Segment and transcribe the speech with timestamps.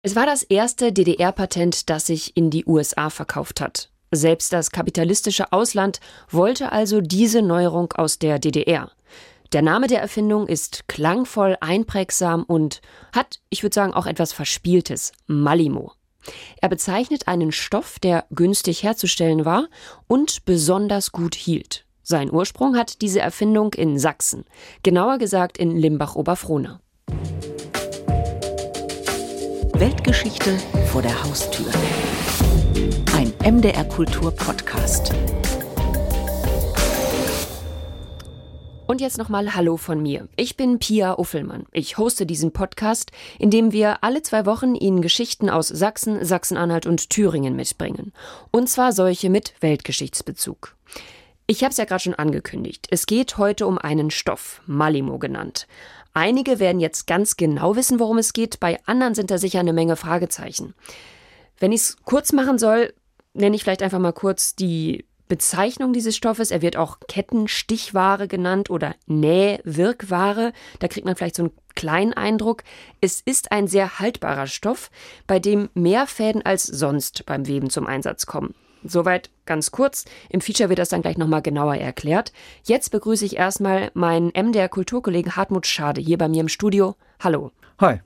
[0.00, 3.90] Es war das erste DDR-Patent, das sich in die USA verkauft hat.
[4.12, 5.98] Selbst das kapitalistische Ausland
[6.30, 8.92] wollte also diese Neuerung aus der DDR.
[9.52, 12.80] Der Name der Erfindung ist klangvoll, einprägsam und
[13.12, 15.12] hat, ich würde sagen, auch etwas Verspieltes.
[15.26, 15.92] Malimo.
[16.60, 19.66] Er bezeichnet einen Stoff, der günstig herzustellen war
[20.06, 21.86] und besonders gut hielt.
[22.04, 24.44] Sein Ursprung hat diese Erfindung in Sachsen,
[24.84, 26.80] genauer gesagt in Limbach-Oberfrohna.
[29.78, 30.58] Weltgeschichte
[30.90, 31.70] vor der Haustür.
[33.14, 35.14] Ein MDR Kultur Podcast.
[38.88, 40.26] Und jetzt nochmal Hallo von mir.
[40.34, 41.66] Ich bin Pia Uffelmann.
[41.70, 46.86] Ich hoste diesen Podcast, in dem wir alle zwei Wochen Ihnen Geschichten aus Sachsen, Sachsen-Anhalt
[46.86, 48.12] und Thüringen mitbringen.
[48.50, 50.74] Und zwar solche mit Weltgeschichtsbezug.
[51.50, 52.88] Ich habe es ja gerade schon angekündigt.
[52.90, 55.66] Es geht heute um einen Stoff, Malimo genannt.
[56.18, 59.72] Einige werden jetzt ganz genau wissen, worum es geht, bei anderen sind da sicher eine
[59.72, 60.74] Menge Fragezeichen.
[61.60, 62.92] Wenn ich es kurz machen soll,
[63.34, 66.50] nenne ich vielleicht einfach mal kurz die Bezeichnung dieses Stoffes.
[66.50, 70.52] Er wird auch Kettenstichware genannt oder Nähwirkware.
[70.80, 72.64] Da kriegt man vielleicht so einen kleinen Eindruck.
[73.00, 74.90] Es ist ein sehr haltbarer Stoff,
[75.28, 78.56] bei dem mehr Fäden als sonst beim Weben zum Einsatz kommen.
[78.84, 80.04] Soweit ganz kurz.
[80.28, 82.32] Im Feature wird das dann gleich nochmal genauer erklärt.
[82.64, 86.96] Jetzt begrüße ich erstmal meinen MDR Kulturkollegen Hartmut Schade hier bei mir im Studio.
[87.20, 87.50] Hallo.
[87.80, 88.00] Hi.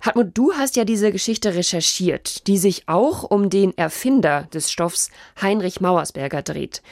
[0.00, 5.10] Hartmut, du hast ja diese Geschichte recherchiert, die sich auch um den Erfinder des Stoffs
[5.40, 6.82] Heinrich Mauersberger dreht.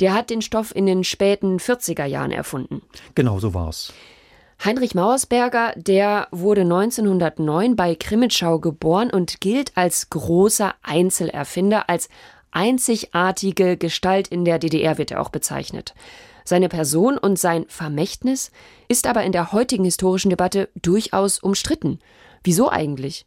[0.00, 2.82] Der hat den Stoff in den späten 40er Jahren erfunden.
[3.14, 3.92] Genau so war's.
[4.64, 12.08] Heinrich Mauersberger, der wurde 1909 bei Krimitschau geboren und gilt als großer Einzelerfinder, als
[12.50, 15.94] einzigartige Gestalt in der DDR wird er auch bezeichnet.
[16.44, 18.52] Seine Person und sein Vermächtnis
[18.88, 21.98] ist aber in der heutigen historischen Debatte durchaus umstritten.
[22.42, 23.26] Wieso eigentlich?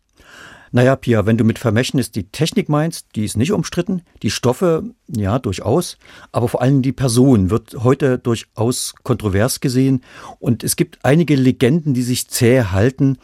[0.71, 4.01] Naja, Pia, wenn du mit Vermächtnis die Technik meinst, die ist nicht umstritten.
[4.23, 5.97] Die Stoffe, ja, durchaus.
[6.31, 10.01] Aber vor allem die Person wird heute durchaus kontrovers gesehen.
[10.39, 13.17] Und es gibt einige Legenden, die sich zäh halten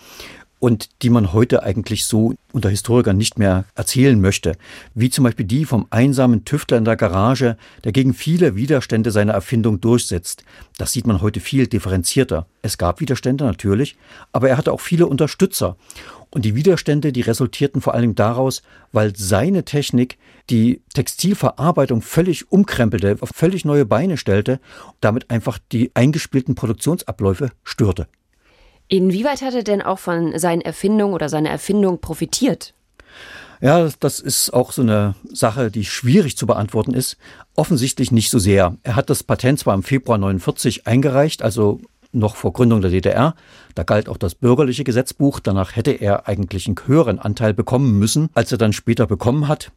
[0.63, 4.53] und die man heute eigentlich so unter Historikern nicht mehr erzählen möchte.
[4.93, 9.33] Wie zum Beispiel die vom einsamen Tüftler in der Garage, der gegen viele Widerstände seiner
[9.33, 10.45] Erfindung durchsetzt.
[10.77, 12.47] Das sieht man heute viel differenzierter.
[12.61, 13.97] Es gab Widerstände natürlich,
[14.31, 15.75] aber er hatte auch viele Unterstützer.
[16.33, 20.17] Und die Widerstände, die resultierten vor allem daraus, weil seine Technik
[20.49, 24.59] die Textilverarbeitung völlig umkrempelte, auf völlig neue Beine stellte,
[24.99, 28.07] damit einfach die eingespielten Produktionsabläufe störte.
[28.87, 32.73] Inwieweit hat er denn auch von seinen Erfindungen oder seiner Erfindung profitiert?
[33.61, 37.17] Ja, das ist auch so eine Sache, die schwierig zu beantworten ist.
[37.55, 38.75] Offensichtlich nicht so sehr.
[38.81, 41.79] Er hat das Patent zwar im Februar 49 eingereicht, also
[42.13, 43.35] noch vor Gründung der DDR.
[43.75, 45.39] Da galt auch das bürgerliche Gesetzbuch.
[45.39, 49.71] Danach hätte er eigentlich einen höheren Anteil bekommen müssen, als er dann später bekommen hat.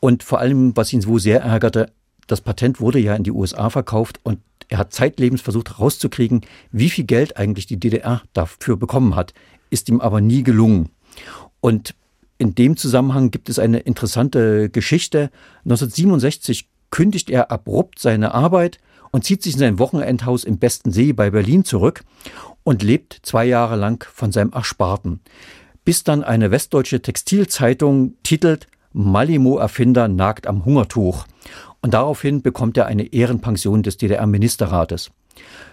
[0.00, 1.90] Und vor allem, was ihn so sehr ärgerte,
[2.26, 6.40] das Patent wurde ja in die USA verkauft und er hat zeitlebens versucht herauszukriegen,
[6.72, 9.34] wie viel Geld eigentlich die DDR dafür bekommen hat,
[9.70, 10.90] ist ihm aber nie gelungen.
[11.60, 11.94] Und
[12.38, 15.30] in dem Zusammenhang gibt es eine interessante Geschichte.
[15.64, 18.78] 1967 kündigt er abrupt seine Arbeit
[19.14, 22.02] und zieht sich in sein Wochenendhaus im Besten See bei Berlin zurück
[22.64, 25.20] und lebt zwei Jahre lang von seinem Ersparten.
[25.84, 31.26] Bis dann eine westdeutsche Textilzeitung titelt Malimo-Erfinder nagt am Hungertuch.
[31.80, 35.12] Und daraufhin bekommt er eine Ehrenpension des DDR-Ministerrates.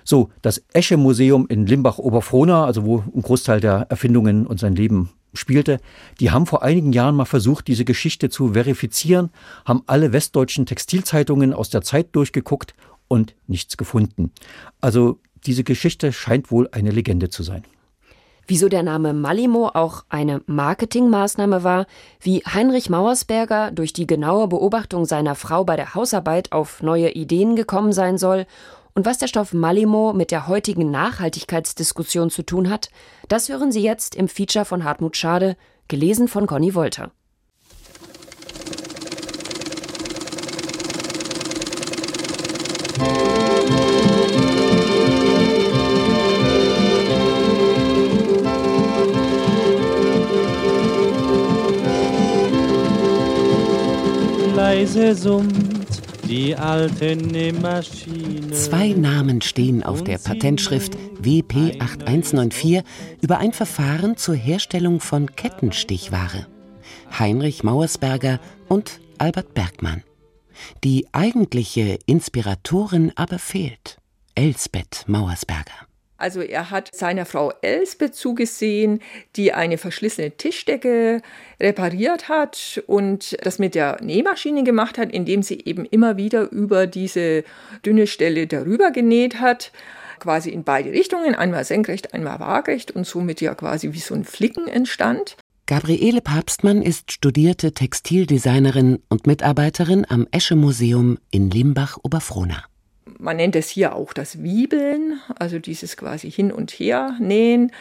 [0.03, 5.79] So, das Esche-Museum in Limbach-Oberfrohna, also wo ein Großteil der Erfindungen und sein Leben spielte,
[6.19, 9.31] die haben vor einigen Jahren mal versucht, diese Geschichte zu verifizieren,
[9.65, 12.75] haben alle westdeutschen Textilzeitungen aus der Zeit durchgeguckt
[13.11, 14.31] und nichts gefunden.
[14.79, 17.65] Also diese Geschichte scheint wohl eine Legende zu sein.
[18.47, 21.87] Wieso der Name Malimo auch eine Marketingmaßnahme war,
[22.21, 27.57] wie Heinrich Mauersberger durch die genaue Beobachtung seiner Frau bei der Hausarbeit auf neue Ideen
[27.57, 28.45] gekommen sein soll
[28.93, 32.91] und was der Stoff Malimo mit der heutigen Nachhaltigkeitsdiskussion zu tun hat,
[33.27, 35.57] das hören Sie jetzt im Feature von Hartmut Schade,
[35.89, 37.11] gelesen von Conny Wolter.
[54.81, 58.51] Leise summt die alte Nähmaschine.
[58.51, 62.81] Zwei Namen stehen auf der Patentschrift WP 8194
[63.21, 66.47] über ein Verfahren zur Herstellung von Kettenstichware.
[67.19, 68.39] Heinrich Mauersberger
[68.69, 70.01] und Albert Bergmann.
[70.83, 73.99] Die eigentliche Inspiratorin aber fehlt,
[74.33, 75.90] Elsbeth Mauersberger.
[76.21, 79.01] Also er hat seiner Frau Elsbeth zugesehen,
[79.35, 81.21] die eine verschlissene Tischdecke
[81.59, 86.87] repariert hat und das mit der Nähmaschine gemacht hat, indem sie eben immer wieder über
[86.87, 87.43] diese
[87.85, 89.71] dünne Stelle darüber genäht hat
[90.19, 94.23] quasi in beide Richtungen, einmal senkrecht, einmal waagerecht und somit ja quasi wie so ein
[94.23, 95.35] Flicken entstand.
[95.65, 102.65] Gabriele Papstmann ist studierte Textildesignerin und Mitarbeiterin am Esche Museum in Limbach-Oberfrohna.
[103.17, 107.71] Man nennt es hier auch das Wiebeln, also dieses quasi hin und her nähen.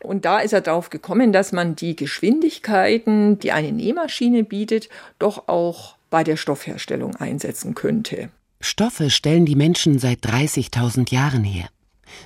[0.00, 4.88] Und da ist er darauf gekommen, dass man die Geschwindigkeiten, die eine Nähmaschine bietet,
[5.18, 8.30] doch auch bei der Stoffherstellung einsetzen könnte.
[8.60, 11.68] Stoffe stellen die Menschen seit 30.000 Jahren her.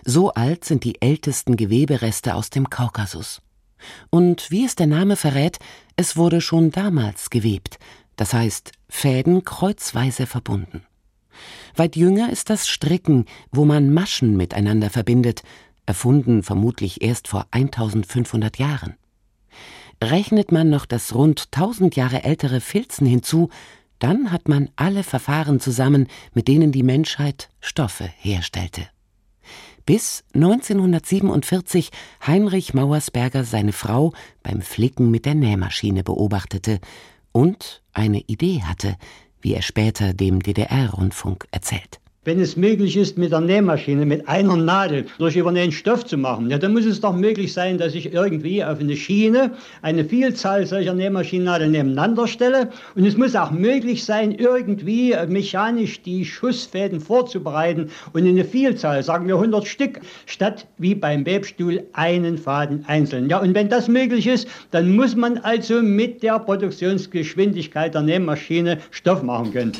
[0.05, 3.41] So alt sind die ältesten Gewebereste aus dem Kaukasus.
[4.11, 5.59] Und wie es der Name verrät,
[5.97, 7.79] es wurde schon damals gewebt,
[8.17, 10.83] das heißt Fäden kreuzweise verbunden.
[11.75, 15.43] Weit jünger ist das Stricken, wo man Maschen miteinander verbindet,
[15.87, 18.95] erfunden vermutlich erst vor 1500 Jahren.
[20.03, 23.49] Rechnet man noch das rund 1000 Jahre ältere Filzen hinzu,
[23.99, 28.83] dann hat man alle Verfahren zusammen, mit denen die Menschheit Stoffe herstellte.
[29.87, 31.91] Bis 1947
[32.27, 34.13] Heinrich Mauersberger seine Frau
[34.43, 36.81] beim Flicken mit der Nähmaschine beobachtete
[37.33, 38.97] und eine Idee hatte,
[39.47, 42.01] wie er später dem DDR-Rundfunk erzählt.
[42.27, 46.51] Wenn es möglich ist, mit der Nähmaschine, mit einer Nadel durch übernähen Stoff zu machen,
[46.51, 50.67] ja, dann muss es doch möglich sein, dass ich irgendwie auf eine Schiene eine Vielzahl
[50.67, 52.71] solcher Nähmaschinennadeln nebeneinander stelle.
[52.97, 59.05] Und es muss auch möglich sein, irgendwie mechanisch die Schussfäden vorzubereiten und in eine Vielzahl,
[59.05, 63.31] sagen wir 100 Stück, statt wie beim Webstuhl einen Faden einzeln.
[63.31, 68.79] Ja, und wenn das möglich ist, dann muss man also mit der Produktionsgeschwindigkeit der Nähmaschine
[68.91, 69.71] Stoff machen können.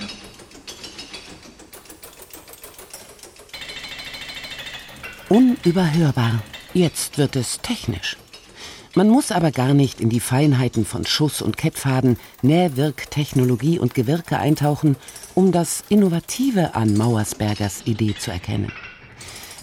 [5.29, 6.41] Unüberhörbar.
[6.73, 8.17] Jetzt wird es technisch.
[8.95, 14.39] Man muss aber gar nicht in die Feinheiten von Schuss- und Kettfaden, Nähwirktechnologie und Gewirke
[14.39, 14.95] eintauchen,
[15.35, 18.71] um das Innovative an Mauersbergers Idee zu erkennen.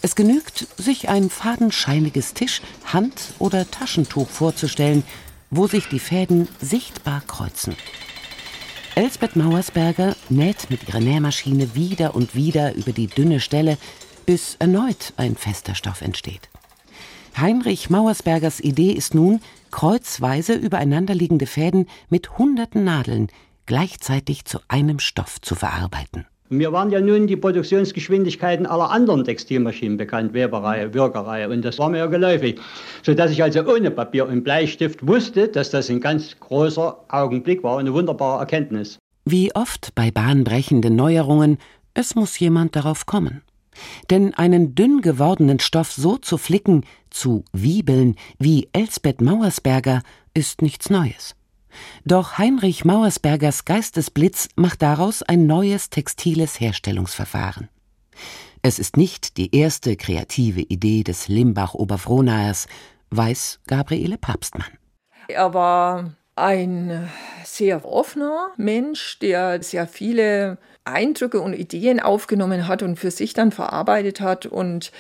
[0.01, 5.03] Es genügt, sich ein fadenscheiniges Tisch-, Hand- oder Taschentuch vorzustellen,
[5.49, 7.77] wo sich die Fäden sichtbar kreuzen.
[8.95, 13.77] Elsbeth Mauersberger näht mit ihrer Nähmaschine wieder und wieder über die dünne Stelle,
[14.25, 16.49] bis erneut ein fester Stoff entsteht.
[17.37, 19.39] Heinrich Mauersbergers Idee ist nun,
[19.71, 23.29] kreuzweise übereinanderliegende Fäden mit hunderten Nadeln
[23.65, 26.25] gleichzeitig zu einem Stoff zu verarbeiten.
[26.49, 31.89] Mir waren ja nun die Produktionsgeschwindigkeiten aller anderen Textilmaschinen bekannt, Weberei, Würgerei, und das war
[31.89, 32.59] mir ja geläufig.
[33.01, 37.79] Sodass ich also ohne Papier und Bleistift wusste, dass das ein ganz großer Augenblick war,
[37.79, 38.99] eine wunderbare Erkenntnis.
[39.25, 41.57] Wie oft bei bahnbrechenden Neuerungen,
[41.95, 43.41] es muss jemand darauf kommen.
[44.09, 50.01] Denn einen dünn gewordenen Stoff so zu flicken, zu wiebeln, wie Elsbeth Mauersberger,
[50.33, 51.35] ist nichts Neues.
[52.05, 57.69] Doch Heinrich Mauersbergers Geistesblitz macht daraus ein neues textiles Herstellungsverfahren.
[58.61, 62.67] Es ist nicht die erste kreative Idee des Limbach-Oberfrohnayers,
[63.09, 64.71] weiß Gabriele Papstmann.
[65.27, 67.09] Er war ein
[67.43, 73.51] sehr offener Mensch, der sehr viele Eindrücke und Ideen aufgenommen hat und für sich dann
[73.51, 74.91] verarbeitet hat und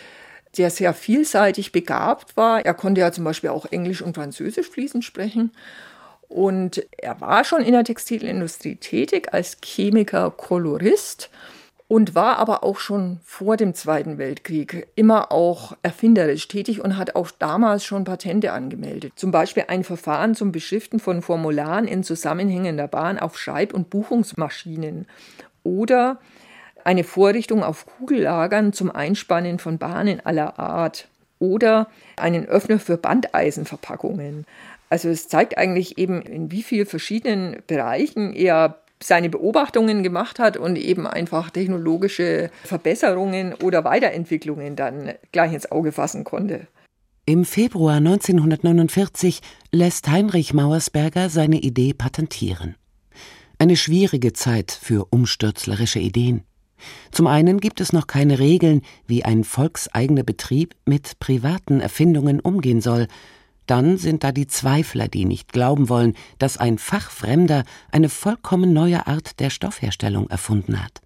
[0.57, 2.63] der sehr vielseitig begabt war.
[2.65, 5.51] Er konnte ja zum Beispiel auch Englisch und Französisch fließend sprechen.
[6.27, 11.29] Und er war schon in der Textilindustrie tätig als Chemiker, Kolorist
[11.93, 17.15] und war aber auch schon vor dem Zweiten Weltkrieg immer auch erfinderisch tätig und hat
[17.15, 19.13] auch damals schon Patente angemeldet.
[19.15, 25.05] Zum Beispiel ein Verfahren zum Beschriften von Formularen in zusammenhängender Bahn auf Schreib- und Buchungsmaschinen
[25.61, 26.19] oder
[26.83, 34.47] eine Vorrichtung auf Kugellagern zum Einspannen von Bahnen aller Art oder einen Öffner für Bandeisenverpackungen.
[34.89, 40.57] Also es zeigt eigentlich eben, in wie vielen verschiedenen Bereichen er seine Beobachtungen gemacht hat
[40.57, 46.67] und eben einfach technologische Verbesserungen oder Weiterentwicklungen dann gleich ins Auge fassen konnte.
[47.25, 49.41] Im Februar 1949
[49.71, 52.75] lässt Heinrich Mauersberger seine Idee patentieren.
[53.59, 56.43] Eine schwierige Zeit für umstürzlerische Ideen.
[57.11, 62.81] Zum einen gibt es noch keine Regeln, wie ein volkseigener Betrieb mit privaten Erfindungen umgehen
[62.81, 63.07] soll,
[63.65, 69.07] dann sind da die Zweifler, die nicht glauben wollen, dass ein Fachfremder eine vollkommen neue
[69.07, 71.01] Art der Stoffherstellung erfunden hat.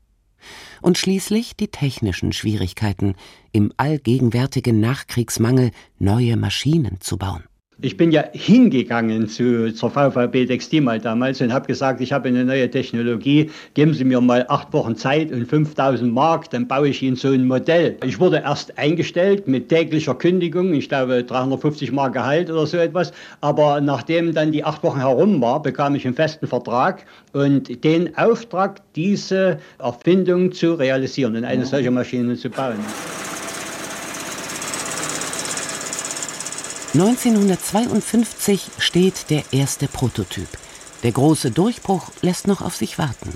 [0.82, 3.16] Und schließlich die technischen Schwierigkeiten,
[3.52, 7.44] im allgegenwärtigen Nachkriegsmangel neue Maschinen zu bauen.
[7.80, 12.44] Ich bin ja hingegangen zu, zur VVB Textilmal damals und habe gesagt, ich habe eine
[12.44, 17.04] neue Technologie, geben Sie mir mal acht Wochen Zeit und 5000 Mark, dann baue ich
[17.04, 17.96] Ihnen so ein Modell.
[18.04, 23.14] Ich wurde erst eingestellt mit täglicher Kündigung, ich glaube 350 Mark Gehalt oder so etwas,
[23.42, 28.18] aber nachdem dann die acht Wochen herum war, bekam ich einen festen Vertrag und den
[28.18, 32.80] Auftrag, diese Erfindung zu realisieren und eine solche Maschine zu bauen.
[37.00, 40.48] 1952 steht der erste Prototyp.
[41.04, 43.34] Der große Durchbruch lässt noch auf sich warten.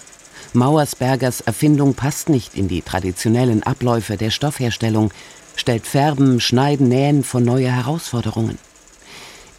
[0.53, 5.13] Mauersbergers Erfindung passt nicht in die traditionellen Abläufe der Stoffherstellung,
[5.56, 8.58] stellt Färben, Schneiden, Nähen vor neue Herausforderungen.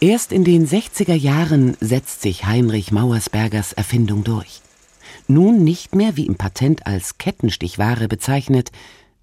[0.01, 4.59] Erst in den 60er Jahren setzt sich Heinrich Mauersbergers Erfindung durch.
[5.29, 8.73] Nun nicht mehr wie im Patent als Kettenstichware bezeichnet,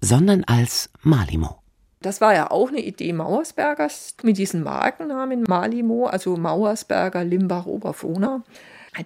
[0.01, 1.60] sondern als Malimo.
[2.01, 8.43] Das war ja auch eine Idee Mauersbergers mit diesem Markennamen Malimo, also Mauersberger Limbach Oberfrohna,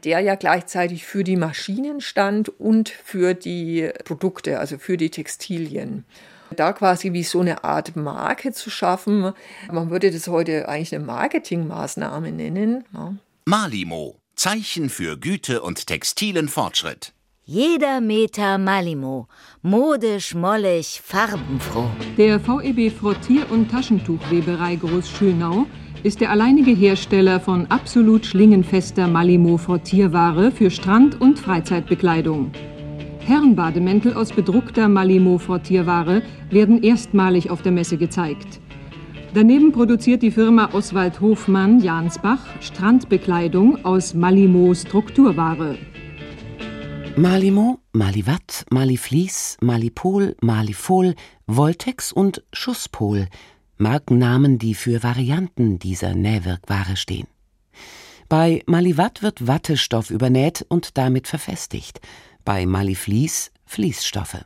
[0.06, 6.06] der ja gleichzeitig für die Maschinen stand und für die Produkte, also für die Textilien.
[6.56, 9.34] Da quasi wie so eine Art Marke zu schaffen,
[9.70, 12.86] man würde das heute eigentlich eine Marketingmaßnahme nennen.
[12.94, 13.14] Ja.
[13.46, 17.15] Malimo, Zeichen für Güte und textilen Fortschritt.
[17.48, 19.28] Jeder Meter Malimo.
[19.62, 21.92] Modisch, mollig, farbenfroh.
[22.18, 25.68] Der VEB Frottier- und Taschentuchweberei Groß-Schönau
[26.02, 32.52] ist der alleinige Hersteller von absolut schlingenfester Malimo-Frottierware für Strand- und Freizeitbekleidung.
[33.20, 38.60] Herrenbademäntel aus bedruckter Malimo-Frottierware werden erstmalig auf der Messe gezeigt.
[39.36, 45.78] Daneben produziert die Firma Oswald Hofmann Jansbach Strandbekleidung aus Malimo-Strukturware.
[47.18, 51.16] Malimo, Maliwatt, Maliflies, Malipol, Malifol,
[51.48, 53.30] Voltex und Schusspol,
[53.78, 57.28] Markennamen, die für Varianten dieser Nähwirkware stehen.
[58.28, 62.02] Bei Maliwatt wird Wattestoff übernäht und damit verfestigt,
[62.44, 64.44] bei Maliflies Fließstoffe.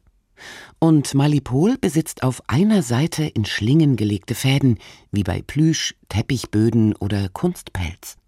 [0.78, 4.78] Und Malipol besitzt auf einer Seite in Schlingen gelegte Fäden,
[5.12, 8.19] wie bei Plüsch, Teppichböden oder Kunstpelz.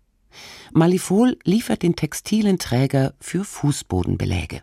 [0.73, 4.61] Malifol liefert den textilen Träger für Fußbodenbeläge.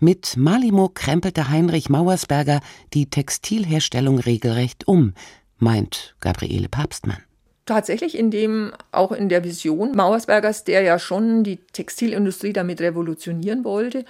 [0.00, 2.60] Mit Malimo krempelte Heinrich Mauersberger
[2.92, 5.14] die Textilherstellung regelrecht um,
[5.58, 7.22] meint Gabriele Papstmann.
[7.66, 13.64] Tatsächlich in dem, auch in der Vision Mauersbergers, der ja schon die Textilindustrie damit revolutionieren
[13.64, 14.04] wollte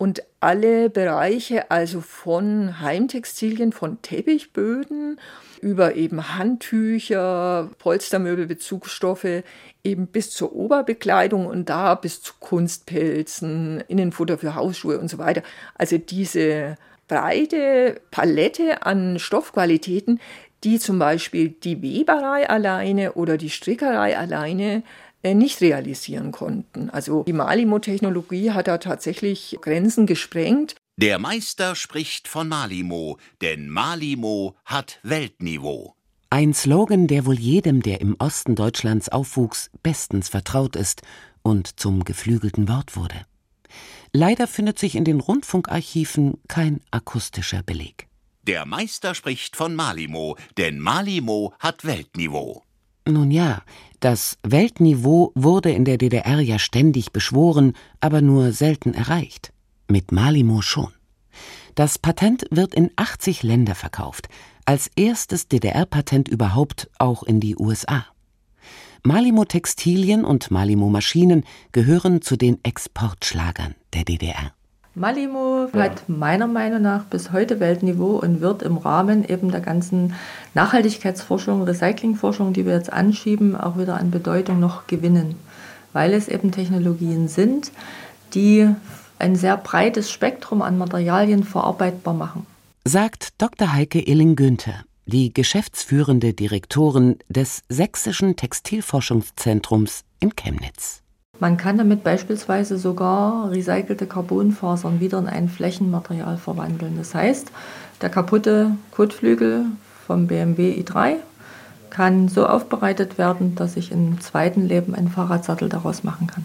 [0.00, 5.20] und alle Bereiche, also von Heimtextilien, von Teppichböden
[5.60, 9.42] über eben Handtücher, Polstermöbel, Bezugsstoffe,
[9.84, 15.42] eben bis zur Oberbekleidung und da bis zu Kunstpelzen, Innenfutter für Hausschuhe und so weiter.
[15.74, 16.76] Also diese
[17.06, 20.18] breite Palette an Stoffqualitäten,
[20.64, 24.82] die zum Beispiel die Weberei alleine oder die Strickerei alleine
[25.22, 26.90] nicht realisieren konnten.
[26.90, 30.76] Also die Malimo-Technologie hat da tatsächlich Grenzen gesprengt.
[30.96, 35.94] Der Meister spricht von Malimo, denn Malimo hat Weltniveau.
[36.30, 41.02] Ein Slogan, der wohl jedem, der im Osten Deutschlands aufwuchs, bestens vertraut ist
[41.42, 43.26] und zum geflügelten Wort wurde.
[44.12, 48.08] Leider findet sich in den Rundfunkarchiven kein akustischer Beleg.
[48.42, 52.62] Der Meister spricht von Malimo, denn Malimo hat Weltniveau.
[53.06, 53.62] Nun ja,
[54.00, 59.52] das Weltniveau wurde in der DDR ja ständig beschworen, aber nur selten erreicht.
[59.88, 60.92] Mit Malimo schon.
[61.74, 64.28] Das Patent wird in 80 Länder verkauft,
[64.64, 68.06] als erstes DDR-Patent überhaupt auch in die USA.
[69.02, 74.52] Malimo Textilien und Malimo Maschinen gehören zu den Exportschlagern der DDR.
[74.94, 80.14] Malimo hat meiner Meinung nach bis heute Weltniveau und wird im Rahmen eben der ganzen
[80.54, 85.36] Nachhaltigkeitsforschung, Recyclingforschung, die wir jetzt anschieben, auch wieder an Bedeutung noch gewinnen,
[85.92, 87.70] weil es eben Technologien sind,
[88.34, 88.68] die
[89.18, 92.46] ein sehr breites Spektrum an Materialien verarbeitbar machen
[92.84, 93.72] sagt Dr.
[93.72, 100.99] Heike Illing-Günther, die geschäftsführende Direktorin des Sächsischen Textilforschungszentrums in Chemnitz.
[101.40, 106.96] Man kann damit beispielsweise sogar recycelte Carbonfasern wieder in ein Flächenmaterial verwandeln.
[106.98, 107.50] Das heißt,
[108.02, 109.64] der kaputte Kotflügel
[110.06, 111.16] vom BMW i3
[111.88, 116.44] kann so aufbereitet werden, dass ich im zweiten Leben einen Fahrradsattel daraus machen kann.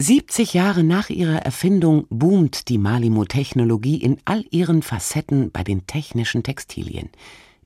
[0.00, 6.42] 70 Jahre nach ihrer Erfindung boomt die Malimo-Technologie in all ihren Facetten bei den technischen
[6.42, 7.08] Textilien.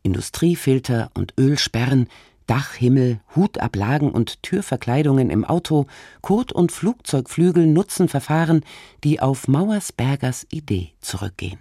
[0.03, 2.09] Industriefilter und Ölsperren,
[2.49, 5.87] Dachhimmel, Hutablagen und Türverkleidungen im Auto,
[6.23, 8.65] Kot- und Flugzeugflügel nutzen Verfahren,
[9.05, 11.61] die auf Mauersbergers Idee zurückgehen.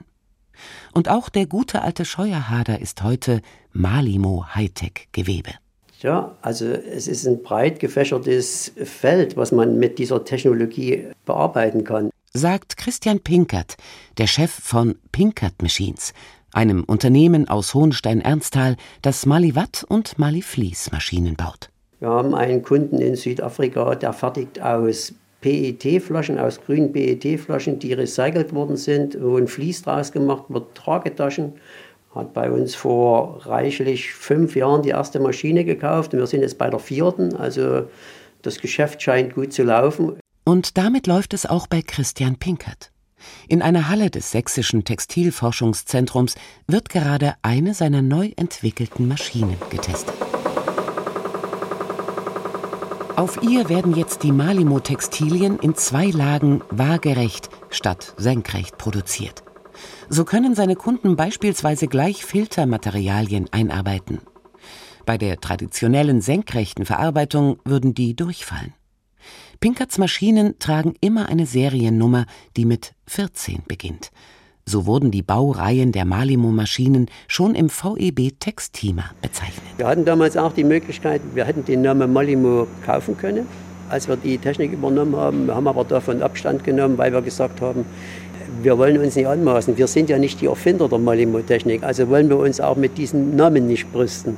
[0.94, 3.42] Und auch der gute alte Scheuerhader ist heute
[3.74, 5.52] Malimo Hightech Gewebe.
[6.00, 12.12] Ja, also es ist ein breit gefächertes Feld, was man mit dieser Technologie bearbeiten kann.
[12.34, 13.78] Sagt Christian Pinkert,
[14.18, 16.14] der Chef von Pinkert Machines,
[16.58, 21.70] einem Unternehmen aus Hohenstein-Ernsthal, das Maliwatt und Maliflies Maschinen baut.
[22.00, 28.56] Wir haben einen Kunden in Südafrika, der fertigt aus PET-Flaschen, aus grünen PET-Flaschen, die recycelt
[28.56, 31.54] worden sind, wo ein Vlies draus gemacht wird, Tragetaschen
[32.16, 36.58] hat bei uns vor reichlich fünf Jahren die erste Maschine gekauft und wir sind jetzt
[36.58, 37.36] bei der vierten.
[37.36, 37.84] Also
[38.42, 40.18] das Geschäft scheint gut zu laufen.
[40.44, 42.92] Und damit läuft es auch bei Christian Pinkert.
[43.48, 46.36] In einer Halle des Sächsischen Textilforschungszentrums
[46.68, 50.16] wird gerade eine seiner neu entwickelten Maschinen getestet.
[53.16, 59.44] Auf ihr werden jetzt die Malimo-Textilien in zwei Lagen waagerecht statt senkrecht produziert.
[60.08, 64.22] So können seine Kunden beispielsweise gleich Filtermaterialien einarbeiten.
[65.08, 68.74] Bei der traditionellen senkrechten Verarbeitung würden die durchfallen.
[69.60, 74.12] Pinkerts Maschinen tragen immer eine Seriennummer, die mit 14 beginnt.
[74.66, 79.64] So wurden die Baureihen der Malimo-Maschinen schon im VEB Textima bezeichnet.
[79.78, 83.48] Wir hatten damals auch die Möglichkeit, wir hätten den Namen Malimo kaufen können,
[83.90, 85.48] als wir die Technik übernommen haben.
[85.48, 87.86] Wir haben aber davon Abstand genommen, weil wir gesagt haben,
[88.62, 89.78] wir wollen uns nicht anmaßen.
[89.78, 93.36] Wir sind ja nicht die Erfinder der Malimo-Technik, also wollen wir uns auch mit diesem
[93.36, 94.38] Namen nicht brüsten.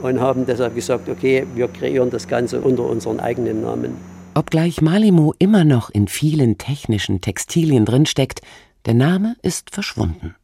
[0.00, 4.15] Und haben deshalb gesagt, okay, wir kreieren das Ganze unter unseren eigenen Namen.
[4.36, 8.42] Obgleich Malimo immer noch in vielen technischen Textilien drinsteckt,
[8.84, 10.34] der Name ist verschwunden.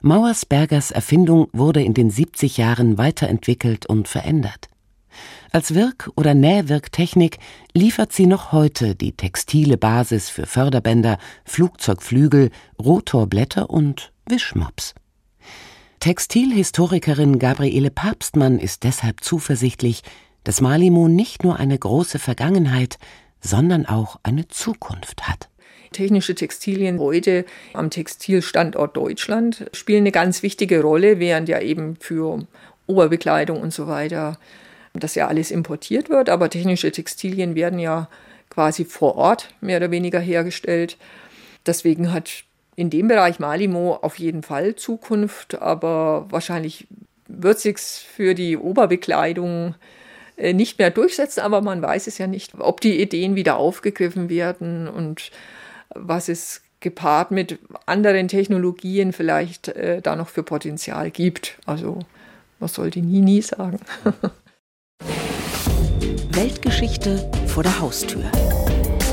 [0.00, 4.68] Mauersbergers Erfindung wurde in den 70 Jahren weiterentwickelt und verändert.
[5.50, 7.38] Als Wirk- oder Nähwirktechnik
[7.74, 14.94] liefert sie noch heute die textile Basis für Förderbänder, Flugzeugflügel, Rotorblätter und Wischmops.
[15.98, 20.04] Textilhistorikerin Gabriele Papstmann ist deshalb zuversichtlich,
[20.46, 22.98] dass Malimo nicht nur eine große Vergangenheit,
[23.40, 25.48] sondern auch eine Zukunft hat.
[25.90, 32.46] Technische Textilien heute am Textilstandort Deutschland spielen eine ganz wichtige Rolle, während ja eben für
[32.86, 34.38] Oberbekleidung und so weiter
[35.00, 38.08] dass ja alles importiert wird, aber technische Textilien werden ja
[38.48, 40.96] quasi vor Ort mehr oder weniger hergestellt.
[41.66, 42.44] Deswegen hat
[42.76, 46.86] in dem Bereich Malimo auf jeden Fall Zukunft, aber wahrscheinlich
[47.28, 49.74] wird sich's für die Oberbekleidung
[50.36, 54.88] nicht mehr durchsetzen, aber man weiß es ja nicht, ob die Ideen wieder aufgegriffen werden
[54.88, 55.30] und
[55.94, 61.58] was es gepaart mit anderen Technologien vielleicht äh, da noch für Potenzial gibt.
[61.64, 62.00] Also
[62.58, 63.80] was sollte nie nie sagen.
[66.30, 68.24] Weltgeschichte vor der Haustür.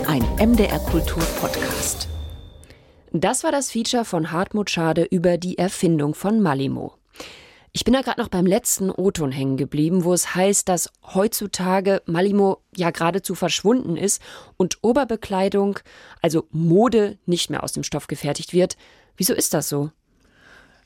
[0.08, 2.10] Ein MDR Kultur Podcast.
[3.12, 6.96] Das war das Feature von Hartmut Schade über die Erfindung von Malimo.
[7.76, 12.04] Ich bin da gerade noch beim letzten O-Ton hängen geblieben, wo es heißt, dass heutzutage
[12.06, 14.22] Malimo ja geradezu verschwunden ist
[14.58, 15.80] und Oberbekleidung,
[16.22, 18.78] also Mode, nicht mehr aus dem Stoff gefertigt wird.
[19.18, 19.90] Wieso ist das so?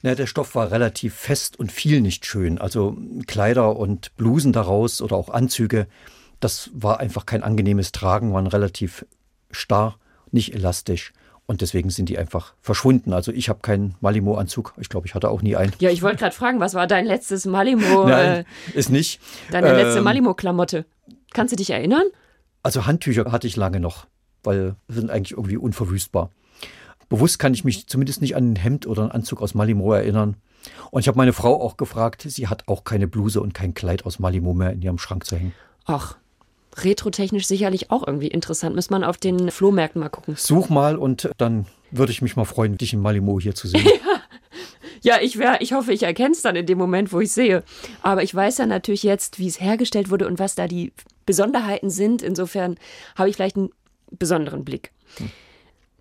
[0.01, 2.57] Ja, der Stoff war relativ fest und viel nicht schön.
[2.57, 2.95] Also
[3.27, 5.87] Kleider und Blusen daraus oder auch Anzüge,
[6.39, 9.05] das war einfach kein angenehmes Tragen, waren relativ
[9.51, 9.99] starr,
[10.31, 11.11] nicht elastisch.
[11.47, 13.13] Und deswegen sind die einfach verschwunden.
[13.13, 14.73] Also ich habe keinen Malimo-Anzug.
[14.77, 15.71] Ich glaube, ich hatte auch nie einen.
[15.79, 18.05] Ja, ich wollte gerade fragen, was war dein letztes Malimo?
[18.07, 19.21] Nein, äh, ist nicht.
[19.49, 20.85] Deine ähm, letzte Malimo-Klamotte.
[21.33, 22.03] Kannst du dich erinnern?
[22.63, 24.07] Also Handtücher hatte ich lange noch,
[24.43, 26.31] weil sie sind eigentlich irgendwie unverwüstbar.
[27.07, 30.35] Bewusst kann ich mich zumindest nicht an ein Hemd oder einen Anzug aus Malimo erinnern.
[30.91, 34.05] Und ich habe meine Frau auch gefragt, sie hat auch keine Bluse und kein Kleid
[34.05, 35.53] aus Malimo mehr in ihrem Schrank zu hängen.
[35.85, 36.17] Ach,
[36.83, 38.75] retrotechnisch sicherlich auch irgendwie interessant.
[38.75, 40.35] Muss man auf den Flohmärkten mal gucken.
[40.37, 43.87] Such mal und dann würde ich mich mal freuen, dich in Malimo hier zu sehen.
[45.01, 47.63] ja, ich, wär, ich hoffe, ich erkenne es dann in dem Moment, wo ich sehe.
[48.01, 50.91] Aber ich weiß ja natürlich jetzt, wie es hergestellt wurde und was da die
[51.25, 52.21] Besonderheiten sind.
[52.21, 52.77] Insofern
[53.15, 53.69] habe ich vielleicht einen
[54.11, 54.91] besonderen Blick.
[55.17, 55.31] Hm.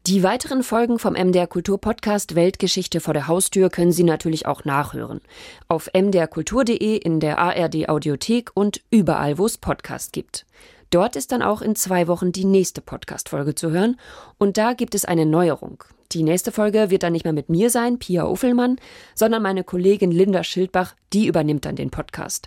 [0.07, 4.65] Die weiteren Folgen vom MDR Kultur Podcast Weltgeschichte vor der Haustür können Sie natürlich auch
[4.65, 5.21] nachhören.
[5.67, 10.47] Auf mdrkultur.de, in der ARD Audiothek und überall, wo es Podcast gibt.
[10.91, 13.99] Dort ist dann auch in zwei Wochen die nächste Podcast-Folge zu hören.
[14.39, 15.83] Und da gibt es eine Neuerung.
[16.13, 18.79] Die nächste Folge wird dann nicht mehr mit mir sein, Pia Uffelmann,
[19.17, 22.47] sondern meine Kollegin Linda Schildbach, die übernimmt dann den Podcast.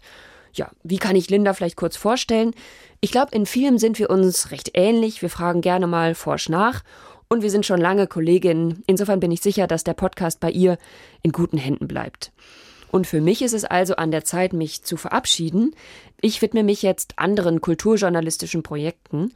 [0.54, 2.54] Ja, wie kann ich Linda vielleicht kurz vorstellen?
[3.02, 5.22] Ich glaube, in vielem sind wir uns recht ähnlich.
[5.22, 6.84] Wir fragen gerne mal forsch nach
[7.30, 8.84] und wir sind schon lange Kolleginnen.
[8.88, 10.80] Insofern bin ich sicher, dass der Podcast bei ihr
[11.22, 12.32] in guten Händen bleibt.
[12.92, 15.76] Und für mich ist es also an der Zeit, mich zu verabschieden.
[16.22, 19.32] Ich widme mich jetzt anderen kulturjournalistischen Projekten.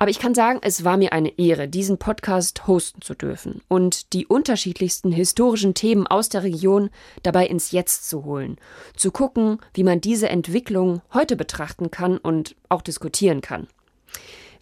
[0.00, 4.12] Aber ich kann sagen, es war mir eine Ehre, diesen Podcast hosten zu dürfen und
[4.12, 6.90] die unterschiedlichsten historischen Themen aus der Region
[7.22, 8.56] dabei ins Jetzt zu holen,
[8.96, 13.68] zu gucken, wie man diese Entwicklung heute betrachten kann und auch diskutieren kann.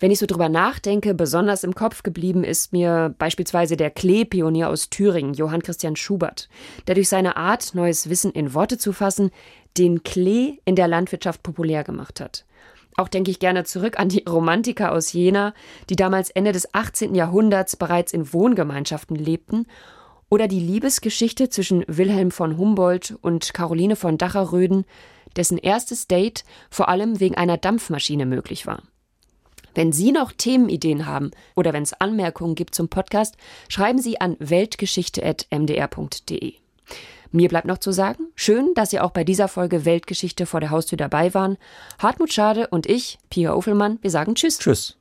[0.02, 4.90] Wenn ich so drüber nachdenke, besonders im Kopf geblieben ist mir beispielsweise der Klee-Pionier aus
[4.90, 6.48] Thüringen, Johann Christian Schubert,
[6.88, 9.30] der durch seine Art, neues Wissen in Worte zu fassen,
[9.78, 12.44] den Klee in der Landwirtschaft populär gemacht hat.
[12.96, 15.54] Auch denke ich gerne zurück an die Romantiker aus Jena,
[15.88, 17.14] die damals Ende des 18.
[17.14, 19.66] Jahrhunderts bereits in Wohngemeinschaften lebten,
[20.30, 24.84] oder die Liebesgeschichte zwischen Wilhelm von Humboldt und Caroline von Dacherröden,
[25.36, 28.82] dessen erstes Date vor allem wegen einer Dampfmaschine möglich war.
[29.74, 33.36] Wenn Sie noch Themenideen haben oder wenn es Anmerkungen gibt zum Podcast,
[33.68, 36.54] schreiben Sie an weltgeschichte.mdr.de.
[37.34, 40.70] Mir bleibt noch zu sagen, schön, dass Sie auch bei dieser Folge Weltgeschichte vor der
[40.70, 41.56] Haustür dabei waren.
[41.98, 44.58] Hartmut Schade und ich, Pia Offelmann, wir sagen Tschüss.
[44.58, 44.98] Tschüss.